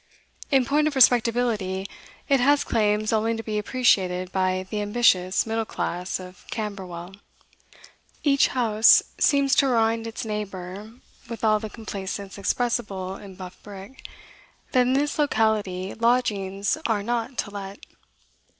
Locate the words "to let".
17.37-17.77